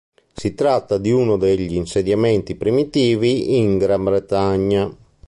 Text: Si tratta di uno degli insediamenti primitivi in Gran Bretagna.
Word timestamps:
Si 0.33 0.55
tratta 0.55 0.97
di 0.97 1.11
uno 1.11 1.37
degli 1.37 1.75
insediamenti 1.75 2.55
primitivi 2.55 3.57
in 3.59 3.77
Gran 3.77 4.03
Bretagna. 4.03 4.91